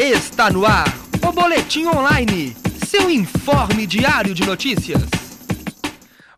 Está 0.00 0.48
no 0.48 0.64
ar 0.64 0.86
o 1.28 1.32
Boletim 1.32 1.86
Online, 1.86 2.56
seu 2.86 3.10
informe 3.10 3.84
diário 3.84 4.32
de 4.32 4.46
notícias. 4.46 5.02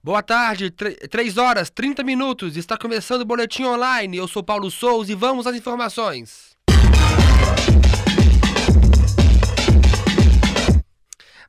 Boa 0.02 0.22
tarde, 0.22 0.70
3 0.70 1.36
horas 1.36 1.68
30 1.68 2.02
minutos, 2.02 2.56
está 2.56 2.78
começando 2.78 3.20
o 3.20 3.26
Boletim 3.26 3.64
Online. 3.64 4.16
Eu 4.16 4.26
sou 4.26 4.42
Paulo 4.42 4.70
Souza 4.70 5.12
e 5.12 5.14
vamos 5.14 5.46
às 5.46 5.54
informações. 5.54 6.56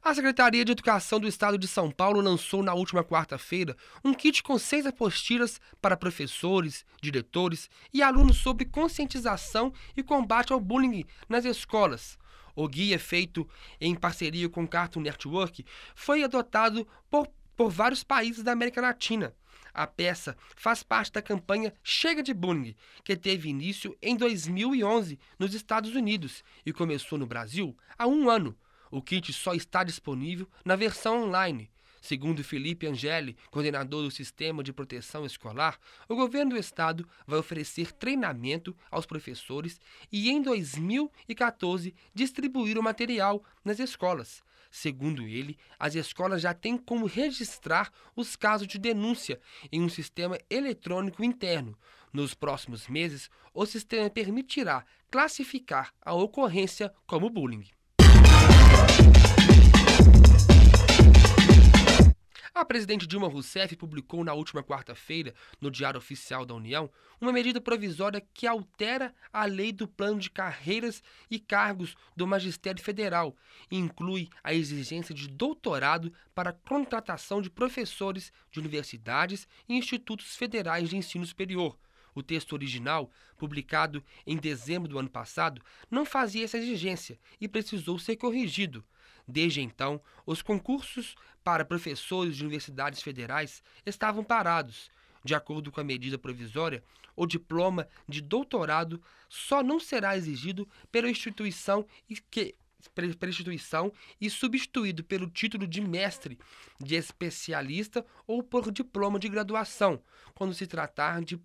A 0.07 0.15
Secretaria 0.15 0.63
de 0.63 0.71
Educação 0.71 1.19
do 1.19 1.27
Estado 1.27 1.57
de 1.57 1.67
São 1.67 1.91
Paulo 1.91 2.21
lançou 2.21 2.63
na 2.63 2.73
última 2.73 3.03
quarta-feira 3.03 3.75
um 4.05 4.13
kit 4.13 4.41
com 4.41 4.57
seis 4.57 4.85
apostilas 4.85 5.59
para 5.81 5.97
professores, 5.97 6.85
diretores 7.01 7.69
e 7.93 8.01
alunos 8.01 8.37
sobre 8.37 8.63
conscientização 8.63 9.73
e 9.97 10.01
combate 10.01 10.53
ao 10.53 10.61
bullying 10.61 11.03
nas 11.27 11.43
escolas. 11.43 12.17
O 12.55 12.69
guia, 12.69 12.97
feito 12.97 13.45
em 13.81 13.93
parceria 13.93 14.47
com 14.47 14.63
o 14.63 14.67
Cartoon 14.67 15.01
Network, 15.01 15.65
foi 15.93 16.23
adotado 16.23 16.87
por, 17.09 17.27
por 17.53 17.69
vários 17.69 18.01
países 18.01 18.41
da 18.41 18.53
América 18.53 18.79
Latina. 18.79 19.35
A 19.73 19.85
peça 19.85 20.37
faz 20.55 20.83
parte 20.83 21.11
da 21.11 21.21
campanha 21.21 21.73
Chega 21.83 22.23
de 22.23 22.33
Bullying, 22.33 22.77
que 23.03 23.17
teve 23.17 23.49
início 23.49 23.93
em 24.01 24.15
2011 24.15 25.19
nos 25.37 25.53
Estados 25.53 25.93
Unidos 25.93 26.45
e 26.65 26.71
começou 26.71 27.19
no 27.19 27.27
Brasil 27.27 27.75
há 27.97 28.07
um 28.07 28.29
ano 28.29 28.57
o 28.91 29.01
kit 29.01 29.31
só 29.33 29.53
está 29.53 29.83
disponível 29.83 30.47
na 30.63 30.75
versão 30.75 31.23
online. 31.23 31.69
Segundo 32.01 32.43
Felipe 32.43 32.87
Angeli, 32.87 33.35
coordenador 33.51 34.03
do 34.03 34.11
Sistema 34.11 34.63
de 34.63 34.71
Proteção 34.71 35.25
Escolar, 35.25 35.77
o 36.07 36.15
governo 36.15 36.51
do 36.51 36.57
estado 36.57 37.05
vai 37.25 37.37
oferecer 37.37 37.91
treinamento 37.91 38.75
aos 38.89 39.05
professores 39.05 39.79
e, 40.11 40.29
em 40.29 40.41
2014, 40.41 41.93
distribuir 42.13 42.77
o 42.77 42.83
material 42.83 43.43
nas 43.61 43.79
escolas. 43.79 44.41
Segundo 44.69 45.23
ele, 45.23 45.57
as 45.79 45.95
escolas 45.95 46.41
já 46.41 46.53
têm 46.53 46.77
como 46.77 47.05
registrar 47.07 47.91
os 48.15 48.35
casos 48.35 48.67
de 48.67 48.77
denúncia 48.77 49.39
em 49.71 49.81
um 49.81 49.89
sistema 49.89 50.37
eletrônico 50.49 51.23
interno. 51.23 51.77
Nos 52.13 52.33
próximos 52.33 52.87
meses, 52.87 53.29
o 53.53 53.65
sistema 53.65 54.09
permitirá 54.09 54.85
classificar 55.11 55.93
a 56.01 56.13
ocorrência 56.13 56.93
como 57.05 57.29
bullying. 57.29 57.65
A 62.57 62.65
presidente 62.65 63.05
Dilma 63.05 63.27
Rousseff 63.27 63.75
publicou 63.75 64.23
na 64.23 64.33
última 64.33 64.63
quarta-feira, 64.63 65.35
no 65.61 65.69
Diário 65.69 65.99
Oficial 65.99 66.43
da 66.43 66.55
União, 66.55 66.89
uma 67.21 67.31
medida 67.31 67.61
provisória 67.61 68.19
que 68.33 68.47
altera 68.47 69.13
a 69.31 69.45
lei 69.45 69.71
do 69.71 69.87
plano 69.87 70.19
de 70.19 70.31
carreiras 70.31 71.03
e 71.29 71.37
cargos 71.37 71.95
do 72.15 72.25
Magistério 72.25 72.81
Federal 72.81 73.35
e 73.69 73.77
inclui 73.77 74.27
a 74.43 74.55
exigência 74.55 75.13
de 75.13 75.27
doutorado 75.27 76.11
para 76.33 76.49
a 76.49 76.53
contratação 76.53 77.43
de 77.43 77.49
professores 77.51 78.31
de 78.49 78.59
universidades 78.59 79.47
e 79.69 79.75
institutos 79.75 80.35
federais 80.35 80.89
de 80.89 80.97
ensino 80.97 81.27
superior. 81.27 81.77
O 82.17 82.23
texto 82.23 82.53
original, 82.53 83.11
publicado 83.37 84.03
em 84.25 84.37
dezembro 84.37 84.89
do 84.89 84.97
ano 84.97 85.07
passado, 85.07 85.61
não 85.87 86.03
fazia 86.03 86.45
essa 86.45 86.57
exigência 86.57 87.19
e 87.39 87.47
precisou 87.47 87.99
ser 87.99 88.15
corrigido. 88.15 88.83
Desde 89.27 89.61
então, 89.61 90.01
os 90.25 90.41
concursos 90.41 91.13
para 91.43 91.63
professores 91.63 92.35
de 92.35 92.41
universidades 92.41 93.03
federais 93.03 93.61
estavam 93.85 94.23
parados. 94.23 94.89
De 95.23 95.35
acordo 95.35 95.71
com 95.71 95.79
a 95.79 95.83
medida 95.83 96.17
provisória, 96.17 96.83
o 97.15 97.27
diploma 97.27 97.87
de 98.09 98.19
doutorado 98.19 98.99
só 99.29 99.61
não 99.61 99.79
será 99.79 100.17
exigido 100.17 100.67
pela 100.91 101.11
instituição 101.11 101.85
que 102.31 102.55
pela 102.93 103.29
instituição 103.29 103.91
e 104.19 104.29
substituído 104.29 105.03
pelo 105.03 105.29
título 105.29 105.67
de 105.67 105.81
mestre, 105.81 106.37
de 106.79 106.95
especialista 106.95 108.05
ou 108.25 108.43
por 108.43 108.71
diploma 108.71 109.19
de 109.19 109.29
graduação, 109.29 110.01
quando 110.35 110.53
se 110.53 110.67
tratar 110.67 111.21
de 111.21 111.37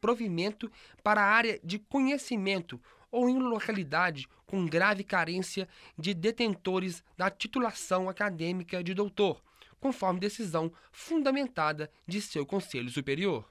provimento 0.00 0.70
para 1.02 1.20
a 1.20 1.26
área 1.26 1.60
de 1.62 1.78
conhecimento 1.78 2.80
ou 3.10 3.28
em 3.28 3.38
localidade 3.38 4.26
com 4.46 4.66
grave 4.66 5.02
carência 5.02 5.68
de 5.98 6.14
detentores 6.14 7.02
da 7.16 7.30
titulação 7.30 8.08
acadêmica 8.08 8.82
de 8.82 8.94
doutor, 8.94 9.42
conforme 9.80 10.20
decisão 10.20 10.72
fundamentada 10.92 11.90
de 12.06 12.20
seu 12.20 12.46
Conselho 12.46 12.90
Superior. 12.90 13.44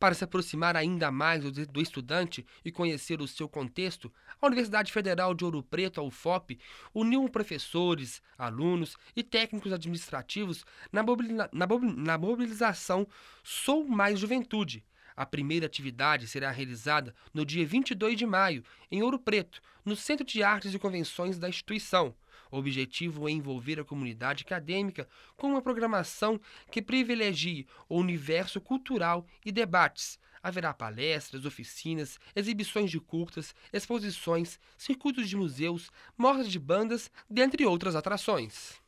Para 0.00 0.14
se 0.14 0.24
aproximar 0.24 0.76
ainda 0.78 1.10
mais 1.10 1.44
do 1.44 1.78
estudante 1.78 2.46
e 2.64 2.72
conhecer 2.72 3.20
o 3.20 3.28
seu 3.28 3.46
contexto, 3.46 4.10
a 4.40 4.46
Universidade 4.46 4.90
Federal 4.90 5.34
de 5.34 5.44
Ouro 5.44 5.62
Preto, 5.62 6.00
a 6.00 6.02
UFOP, 6.02 6.58
uniu 6.94 7.28
professores, 7.28 8.22
alunos 8.38 8.96
e 9.14 9.22
técnicos 9.22 9.74
administrativos 9.74 10.64
na 10.90 12.16
mobilização 12.16 13.06
Sou 13.44 13.86
Mais 13.86 14.18
Juventude. 14.18 14.82
A 15.14 15.26
primeira 15.26 15.66
atividade 15.66 16.26
será 16.26 16.50
realizada 16.50 17.14
no 17.34 17.44
dia 17.44 17.66
22 17.66 18.16
de 18.16 18.24
maio, 18.24 18.64
em 18.90 19.02
Ouro 19.02 19.18
Preto, 19.18 19.60
no 19.84 19.94
Centro 19.94 20.24
de 20.24 20.42
Artes 20.42 20.72
e 20.72 20.78
Convenções 20.78 21.38
da 21.38 21.46
instituição. 21.46 22.14
O 22.50 22.58
objetivo 22.58 23.28
é 23.28 23.32
envolver 23.32 23.78
a 23.78 23.84
comunidade 23.84 24.44
acadêmica 24.44 25.08
com 25.36 25.48
uma 25.48 25.62
programação 25.62 26.40
que 26.70 26.82
privilegie 26.82 27.66
o 27.88 27.96
universo 27.96 28.60
cultural 28.60 29.26
e 29.44 29.52
debates. 29.52 30.18
Haverá 30.42 30.72
palestras, 30.72 31.44
oficinas, 31.44 32.18
exibições 32.34 32.90
de 32.90 32.98
curtas, 32.98 33.54
exposições, 33.72 34.58
circuitos 34.76 35.28
de 35.28 35.36
museus, 35.36 35.90
mostras 36.16 36.50
de 36.50 36.58
bandas, 36.58 37.10
dentre 37.28 37.66
outras 37.66 37.94
atrações. 37.94 38.80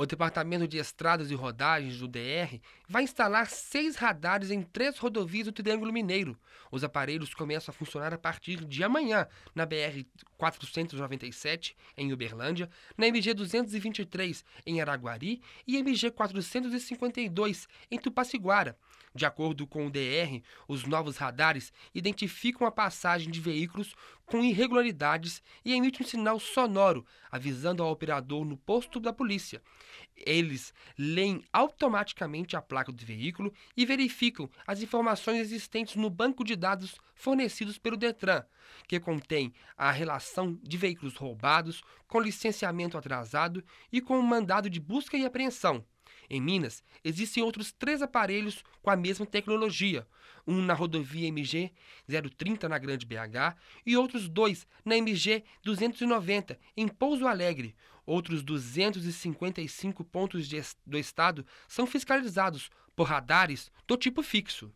O 0.00 0.06
Departamento 0.06 0.68
de 0.68 0.78
Estradas 0.78 1.28
e 1.28 1.34
Rodagens 1.34 1.98
do 1.98 2.06
DR 2.06 2.60
vai 2.88 3.02
instalar 3.02 3.48
seis 3.48 3.96
radares 3.96 4.48
em 4.52 4.62
três 4.62 4.96
rodovias 4.96 5.46
do 5.46 5.52
Triângulo 5.52 5.92
Mineiro. 5.92 6.38
Os 6.70 6.84
aparelhos 6.84 7.34
começam 7.34 7.72
a 7.72 7.76
funcionar 7.76 8.14
a 8.14 8.16
partir 8.16 8.64
de 8.64 8.84
amanhã 8.84 9.26
na 9.56 9.66
BR 9.66 10.06
497 10.36 11.76
em 11.96 12.12
Uberlândia, 12.12 12.70
na 12.96 13.08
MG 13.08 13.34
223 13.34 14.44
em 14.64 14.80
Araguari 14.80 15.42
e 15.66 15.76
MG 15.78 16.12
452 16.12 17.66
em 17.90 17.98
Tupaciguara. 17.98 18.78
De 19.12 19.26
acordo 19.26 19.66
com 19.66 19.84
o 19.84 19.90
DR, 19.90 20.40
os 20.68 20.84
novos 20.84 21.16
radares 21.16 21.72
identificam 21.92 22.64
a 22.64 22.70
passagem 22.70 23.32
de 23.32 23.40
veículos 23.40 23.96
com 24.28 24.44
irregularidades 24.44 25.42
e 25.64 25.72
emitem 25.72 26.06
um 26.06 26.08
sinal 26.08 26.38
sonoro, 26.38 27.04
avisando 27.30 27.82
ao 27.82 27.90
operador 27.90 28.44
no 28.44 28.56
posto 28.56 29.00
da 29.00 29.12
polícia. 29.12 29.62
Eles 30.16 30.72
leem 30.96 31.42
automaticamente 31.52 32.56
a 32.56 32.62
placa 32.62 32.92
do 32.92 33.04
veículo 33.04 33.52
e 33.76 33.86
verificam 33.86 34.48
as 34.66 34.82
informações 34.82 35.40
existentes 35.40 35.96
no 35.96 36.10
banco 36.10 36.44
de 36.44 36.56
dados 36.56 36.96
fornecidos 37.14 37.78
pelo 37.78 37.96
Detran, 37.96 38.44
que 38.86 39.00
contém 39.00 39.52
a 39.76 39.90
relação 39.90 40.58
de 40.62 40.76
veículos 40.76 41.16
roubados, 41.16 41.82
com 42.06 42.20
licenciamento 42.20 42.96
atrasado 42.96 43.64
e 43.92 44.00
com 44.00 44.20
mandado 44.22 44.68
de 44.68 44.80
busca 44.80 45.16
e 45.16 45.24
apreensão. 45.24 45.84
Em 46.30 46.40
Minas, 46.40 46.82
existem 47.02 47.42
outros 47.42 47.72
três 47.72 48.02
aparelhos 48.02 48.62
com 48.82 48.90
a 48.90 48.96
mesma 48.96 49.24
tecnologia, 49.24 50.06
um 50.46 50.60
na 50.60 50.74
rodovia 50.74 51.28
MG 51.28 51.72
030 52.36 52.68
na 52.68 52.78
Grande 52.78 53.06
BH 53.06 53.56
e 53.86 53.96
outros 53.96 54.28
dois 54.28 54.66
na 54.84 54.96
MG 54.96 55.42
290 55.62 56.58
em 56.76 56.86
Pouso 56.86 57.26
Alegre. 57.26 57.74
Outros 58.04 58.42
255 58.42 60.02
pontos 60.04 60.48
de, 60.48 60.62
do 60.86 60.98
estado 60.98 61.44
são 61.66 61.86
fiscalizados 61.86 62.70
por 62.96 63.06
radares 63.06 63.70
do 63.86 63.96
tipo 63.96 64.22
fixo. 64.22 64.72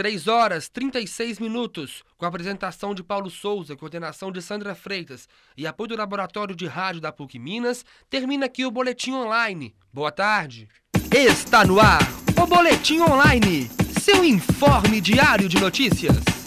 3 0.00 0.28
horas 0.28 0.66
36 0.70 1.38
minutos, 1.38 2.02
com 2.16 2.24
a 2.24 2.28
apresentação 2.28 2.94
de 2.94 3.02
Paulo 3.02 3.28
Souza, 3.28 3.76
coordenação 3.76 4.32
de 4.32 4.40
Sandra 4.40 4.74
Freitas 4.74 5.28
e 5.54 5.66
apoio 5.66 5.88
do 5.88 5.96
Laboratório 5.98 6.56
de 6.56 6.66
Rádio 6.66 7.02
da 7.02 7.12
PUC 7.12 7.38
Minas, 7.38 7.84
termina 8.08 8.46
aqui 8.46 8.64
o 8.64 8.70
Boletim 8.70 9.12
Online. 9.12 9.74
Boa 9.92 10.10
tarde. 10.10 10.70
Está 11.12 11.66
no 11.66 11.78
ar 11.78 12.00
o 12.42 12.46
Boletim 12.46 13.00
Online, 13.00 13.70
seu 14.00 14.24
informe 14.24 15.02
diário 15.02 15.50
de 15.50 15.60
notícias. 15.60 16.39